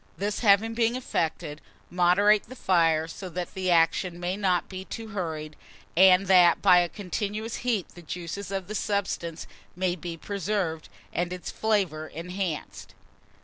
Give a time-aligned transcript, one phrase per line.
[0.17, 5.09] This having been effected, moderate the fire, so that the action may not be too
[5.09, 5.55] hurried,
[5.95, 9.45] and that by a continuous heat the juices of the substance
[9.75, 12.95] may be preserved, and its flavour enhanced.